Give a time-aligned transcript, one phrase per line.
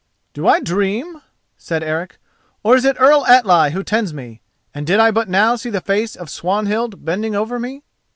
[0.33, 1.21] "Do I dream?"
[1.59, 2.17] said Eric,
[2.63, 4.41] "or is it Earl Atli who tends me,
[4.73, 7.83] and did I but now see the face of Swanhild bending over me?"